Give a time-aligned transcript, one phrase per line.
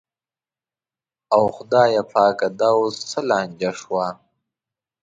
[1.35, 4.07] او خدایه پاکه دا اوس څه لانجه شوه.